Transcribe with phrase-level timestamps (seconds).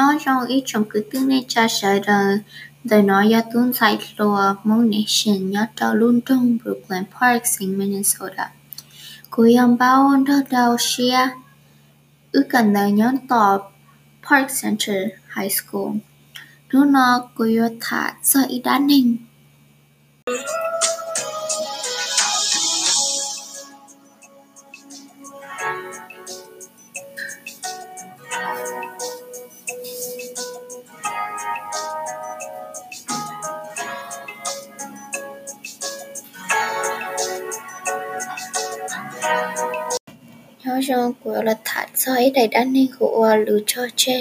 [0.00, 2.38] nhớ trong ít trong cứ tương này cha sợ đời
[2.84, 7.78] đời nói do tuôn sai lùa mong nation nhớ cho luôn trong Brooklyn Park sinh
[7.78, 8.50] Minnesota.
[9.30, 11.18] Cô yam bao đó đào xia.
[12.32, 13.58] Ước cần đời nhớ tỏ
[14.30, 14.96] Park Center
[15.36, 15.96] High School.
[16.72, 19.16] Nó nó, cô yo thả sợ ít đá ninh
[40.82, 44.18] rong của là thả soi đầy đan nên của lù cho che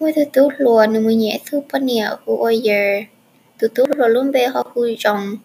[0.00, 3.00] mỗi thứ tú lùa nếu mới nhẹ thứ bao nhiêu của giờ
[3.58, 5.36] tú tú lùa luôn về họ vui rong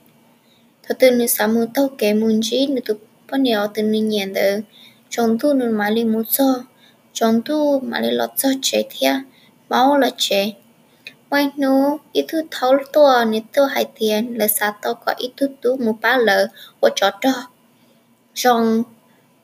[0.84, 2.94] thật từ nếu sáu mươi tàu kẻ muốn chỉ nếu tú
[3.32, 4.60] bao nhiêu từ nên nhẹ đỡ
[5.10, 6.64] trong tu nếu mà lên muốn cho
[7.14, 9.22] trong tu mà lên lọt cho che thia.
[9.70, 10.52] Máu là che
[11.30, 15.32] ngoài nu ít thứ thấu tua nếu tu hai tiền là sao tôi có ít
[15.38, 16.48] thứ tú một ba lợ
[16.80, 17.48] của chó đó
[18.36, 18.84] rong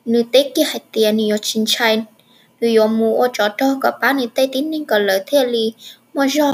[0.08, 2.02] Nữ tế kia hạt tiền ni yo chin chai
[2.60, 5.44] nu yo mu o cho cho ka pa ni tế tin nên có lời thế
[5.44, 5.72] li
[6.14, 6.52] mo jo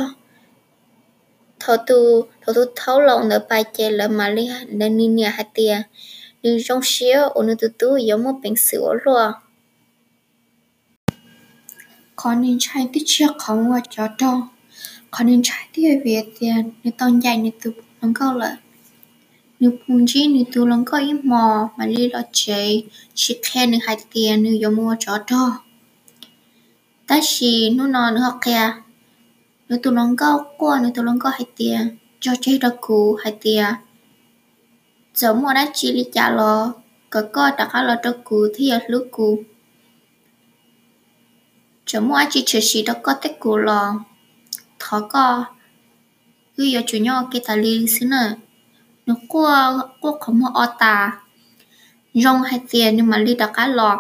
[1.61, 5.25] thọ tu thọ tu thấu lòng nợ bài chè lỡ mà li nên nữ nia
[5.25, 5.81] hạt tiền
[6.43, 9.33] Nữ trong xíu o nữ tu tu yo mo bing sửa rồi
[12.17, 14.49] Có nên trai tích chia không mua cho cho
[15.11, 17.71] Có nên trai tí ở việt tiền nữ tông dài nữ tu
[18.03, 18.55] nâng câu lợi
[19.61, 22.61] nu punji nu tu long ko im mo mà li lo che
[23.15, 25.45] chỉ khen nu hai tiền nu yo mua cho to,
[27.07, 28.73] ta chỉ nu nó nu học kia
[29.69, 33.37] nu tu long ko qua nu tu long hai tiền cho che đó cú hai
[33.41, 33.65] tiền
[35.15, 36.73] giờ mua đã chỉ li trả lo
[37.11, 39.43] có có đã lo cú thì ở lúc cú
[41.87, 44.05] giờ mua chỉ chỉ chỉ đó có tết cú lo
[44.79, 45.45] thọ có
[46.57, 48.35] cứ giờ chủ nhau cái ta li xin nữa
[49.07, 51.21] nó qua qua có một ô ta
[52.15, 53.99] rong hay tiền nhưng mà đi đặt cá lọt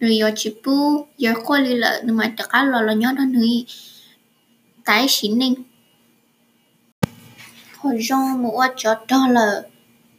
[0.00, 3.12] rồi giờ chỉ bu giờ qua đi lợ nhưng mà đặt cá lọt là nhớ
[3.16, 3.46] đó nữa
[4.84, 5.54] tái xỉn nên
[7.78, 9.62] hồi rong một ô chó đó là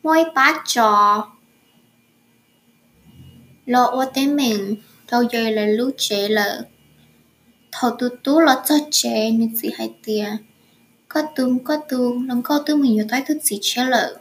[0.04, 1.28] mỗi bát chó.
[3.66, 4.76] Lo ô tế mình.
[5.12, 6.62] Đâu giờ là lúc chế là
[7.72, 10.28] thầu tu tu là cho chế, nên chỉ hay tiền
[11.14, 14.20] có tu có tu lần có tu mình nhiều tay thức gì chế lợ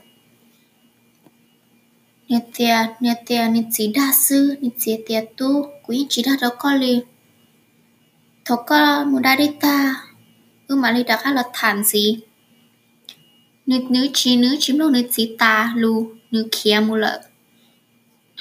[2.29, 6.33] nè tia nè tia nè chỉ đa sư, nè chỉ tia tu, quý chỉ đa
[6.41, 7.01] đâu có li.
[8.45, 9.95] Thọ có một đa đi ta,
[10.71, 12.19] ư mà li đã khá là thản gì
[13.67, 17.23] nè nữ chỉ nữ chỉ đâu nè chỉ ta lu nữ kia mu lợ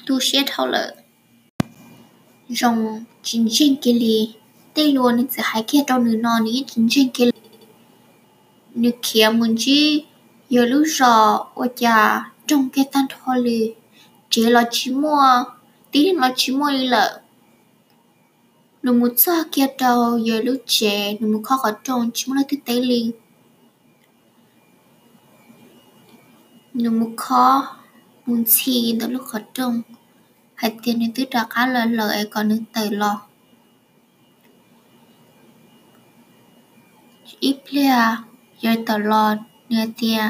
[0.06, 0.96] tu xé thao lợ
[2.50, 4.34] rong chính chính kia li
[4.74, 7.30] tây luôn nè chỉ hai kia đâu nữ non nè chính chính kia
[8.82, 10.06] nữ kia muốn chi?
[10.50, 13.74] Giờ lúc rõ ở nhà trong cái tan thò lì.
[14.30, 15.44] Chỉ là chỉ mua
[15.92, 17.22] tí là chỉ mua đi lợ.
[18.84, 22.38] Nó muốn xa kia đâu giờ lúc trẻ nó muốn khó ở trong chỉ muốn
[22.38, 23.12] là thứ tế liền,
[26.74, 27.76] nó muốn khó
[28.26, 29.82] muốn chi đó lúc khó trong
[30.56, 33.22] hay tiền nên thứ là khá là lợi còn nên tẩy lo
[37.40, 38.16] ít lẹ
[38.62, 39.36] giờ tờ lo
[39.70, 40.22] nè tia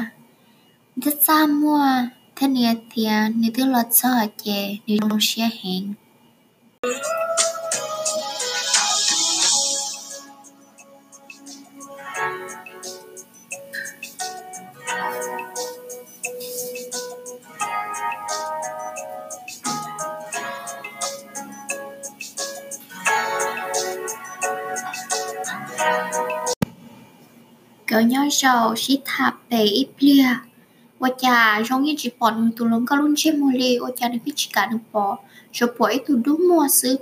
[0.96, 1.86] rất xa mua,
[2.36, 4.08] thế nè tia nè lo cho
[4.44, 5.94] chè nè trong xe hẹn.
[27.90, 30.48] 그녀서 시탑에 입리야.
[31.00, 34.18] Wacha rong yi chỉ bỏ nung tu lung ka lun che mo le wacha ni
[34.18, 35.18] pi chika nung po
[35.50, 36.92] so po e tu du mo su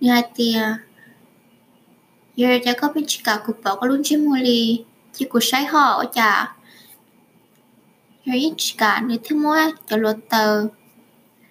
[0.00, 0.80] nya tia
[2.34, 4.82] ye ja ka pi chika ku po ka lun che mo le
[5.12, 6.56] chỉ ku sai ho wacha
[8.24, 9.52] ye yi chika ni thu mo
[9.88, 9.96] cho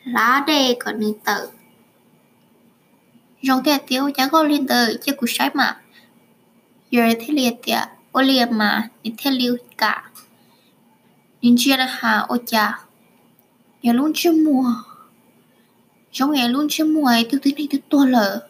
[0.05, 1.47] lá đề có ni tờ.
[3.41, 5.82] Rong ke tia wacha ko lin tờ, chỉ ku sai mà
[6.97, 10.09] rồi thế liệt tiệt ô liệt mà thì thế liêu cả
[11.41, 12.79] nên chia là hà ô cha.
[13.81, 14.65] Nhà luôn chưa mua.
[16.11, 18.47] Trong ngày luôn chưa mua ấy từ này từ tua lợ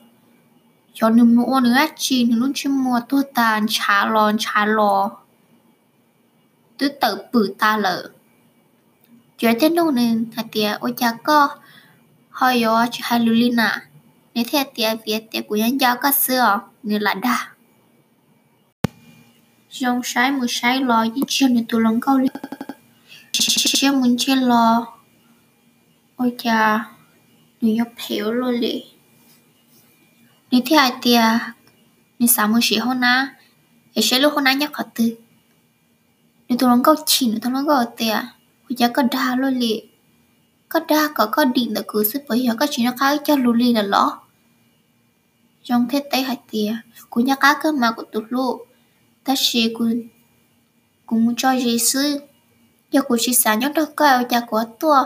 [0.93, 5.11] cho nên mua nữa chi nên luôn chưa mua, tua tàn trả lon trả lò
[6.77, 8.09] từ tự bự ta lờ.
[9.39, 11.49] giờ thế đâu nên hạt ô cha có.
[12.29, 13.87] Hỏi yo chỉ hai lulina
[14.33, 17.52] nếu thế tia việt tia của nhân giao có xưa như là đa
[19.79, 22.27] dòng sai một sai lo những chuyện này tụ lòng câu li
[23.31, 24.87] chia muốn chia lo.
[26.15, 26.85] Ôi cha
[27.61, 28.83] nếu nhập hiểu luôn li
[30.51, 31.21] nếu thế ai tia,
[32.19, 33.25] nếu sao một sĩ hôm nay
[33.95, 35.15] để sẽ lúc hôm nay nhắc họ từ.
[36.49, 38.15] Nếu tụ lòng câu chỉ nếu tụ lòng câu tia
[38.69, 39.81] ôi cha có đa luôn li
[40.69, 43.35] có đa, có có điện là cứ sức bởi giờ có chuyện nó khác cho
[43.35, 44.19] lù li là lõ.
[45.63, 46.75] Trong thế tay hạt tia,
[47.09, 48.65] của nhà cá cơ mà của tụt lụ
[49.23, 49.85] ta chỉ của
[51.05, 52.19] cũng cho gì sư
[52.91, 55.03] giờ của chị sáng nhóc được cái ở nhà của tua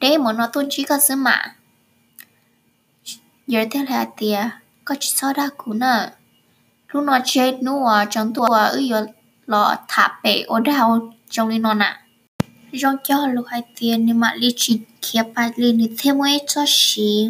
[0.00, 1.54] để mà nó tôn chỉ cái sư mà
[3.46, 4.50] giờ thế là tìa
[4.84, 6.10] có chỉ sao đã cú nè
[6.88, 9.06] lúc nó chết nữa trong tua ở giờ
[9.46, 11.96] lọ thả bể ở đâu trong đi nó nè
[12.80, 16.40] trong cho lúc hai tiền nhưng mà lý chỉ kia ba lý ni thêm mấy
[16.46, 17.28] cho xí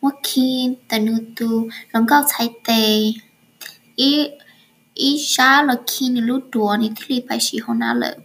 [0.00, 3.12] mỗi khi tận tu lòng cao thái tề
[3.96, 4.28] ý
[4.94, 8.16] ý xa là khi ni lúc đùa ni thì lý phải xí hôn á lợ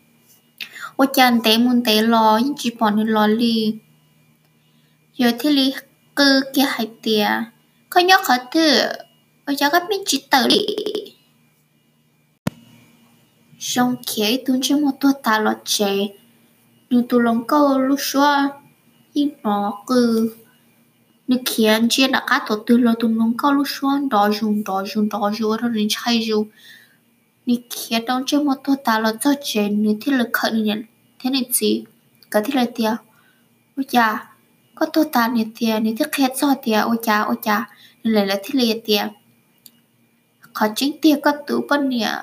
[0.96, 3.74] ô chàng tế muốn lo, nhưng chỉ bỏ ni lo li
[5.18, 5.74] giờ thì lý
[6.16, 7.28] cứ kia hai tiền
[7.90, 8.82] có nhóc khó thử
[9.46, 10.66] ô chàng các mình chỉ tự lý
[13.60, 16.08] trong kia tuân cho một tua ta lo chế
[16.90, 18.50] nhưng tu lòng câu lúc xưa
[19.14, 19.84] nhưng nó
[21.30, 24.64] cứ khiến chia đã cá tổ tư lo tu lòng câu lúc xưa đó dùng
[24.64, 26.48] đó dùng đó dùng rồi nên chạy dùng
[27.46, 30.84] như khiến trong cho một tua ta lo cho chế như là khẩn nhận
[31.20, 31.84] thế này gì
[32.32, 32.92] cả thế là tiền
[33.78, 34.34] ôi cha
[34.76, 37.70] có tua ta như tiền như thế khét cho tiền ôi cha ôi cha
[38.04, 39.08] nên lại là thế là tiền
[40.76, 42.22] chính tiền có tứ bên nè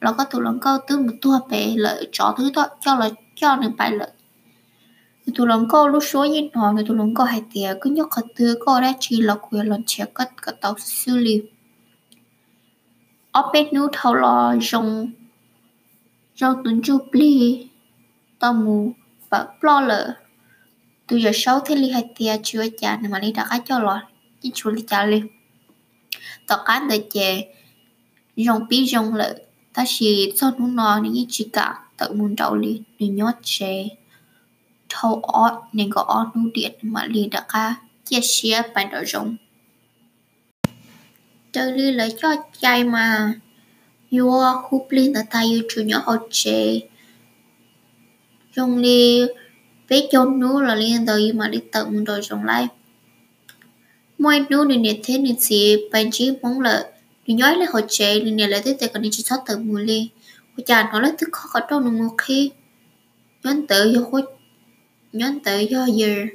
[0.00, 3.10] là có tụ lòng câu tư một tua bé, lợi cho thứ đó cho là
[3.34, 4.10] cho nên bài lợi
[5.34, 8.22] tụ lòng có lúc số như nó tụ lòng có hai tiền cứ nhóc khát
[8.36, 11.42] thứ có ra chỉ là quyền lần chia cắt cả tàu xử lý
[13.32, 15.12] ở bên nu thâu lo dùng
[16.34, 17.66] dùng tuấn chu pli
[18.38, 18.92] tao mù
[19.28, 20.14] và plo lờ
[21.06, 24.02] từ giờ sau thế li hai tiền chưa trả mà li đã cá cho lo
[24.40, 25.22] chỉ chú li trả li
[26.46, 27.54] tao cá đời chè
[28.36, 29.34] dùng pi dùng lợ
[29.74, 33.88] ta chỉ cho nó nó như chỉ cả tự muốn đầu li để nhót chế
[34.88, 37.74] thâu ót nên có ót nụ điện mà lì đã ca
[38.04, 39.36] chia sẻ bài đồ rộng.
[41.52, 43.34] Chơi lì lấy cho chạy mà.
[44.10, 46.80] Yo, húp lì là ta yêu chủ nhỏ học chê
[48.56, 49.22] dùng lì
[49.88, 52.68] với cho nú là liên đời mà lì tự muốn đồ rộng lại.
[54.18, 56.84] Mỗi nú nên để thế nên chỉ, bài chỉ mong lợi
[57.26, 59.58] ni nhói là hồi chê ni nè lại tới tay còn ni chỉ sót tự
[59.58, 60.08] mùi lì.
[60.56, 62.50] Cô cha nó lấy thức khó có trong nụ một khi.
[63.44, 64.22] Nhân tự yêu khối
[65.12, 66.26] nhân tự do giờ.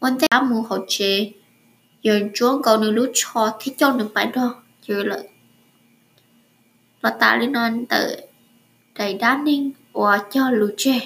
[0.00, 1.32] Quan tay áo mùa hồi chế
[2.02, 5.18] giờ chúa cầu nữ lúc cho thế cho được phải đó giờ là
[7.02, 8.16] là ta lên non tự
[8.98, 10.98] đầy đá ninh và cho lú chê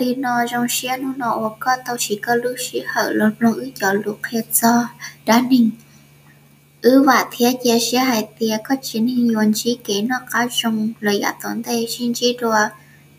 [0.00, 3.56] đi nó trong xe nó nọ có tàu chỉ có lúc chỉ hở, lột lột
[3.56, 4.88] ư cho lúc hết do
[5.26, 5.70] đã nình
[6.82, 10.46] ư và thế chia xe hai tia có chín hình, yuan chi, kế nó có
[10.50, 12.56] trong lời gạt tốn tay, xin chi đùa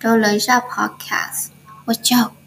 [0.04, 1.52] đồ lời ra podcast.
[1.86, 2.41] Watch out.